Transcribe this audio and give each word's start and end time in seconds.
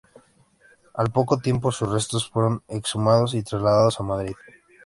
Al 0.95 1.11
poco 1.11 1.37
tiempo 1.37 1.71
sus 1.71 1.87
restos 1.91 2.27
fueron 2.27 2.63
exhumados 2.67 3.35
y 3.35 3.43
trasladados 3.43 3.99
a 3.99 4.03
Madrid. 4.03 4.33